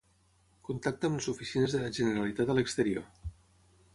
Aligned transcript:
Contacta 0.67 1.09
amb 1.09 1.19
les 1.19 1.27
oficines 1.33 1.77
de 1.77 1.83
la 1.83 1.93
Generalitat 1.99 2.53
a 2.53 2.57
l'exterior. 2.61 3.09